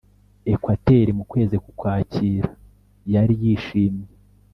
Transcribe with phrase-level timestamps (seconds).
[0.53, 2.47] Ekwateri mu kwezi k Ukwakira
[3.13, 4.07] Yari yishimye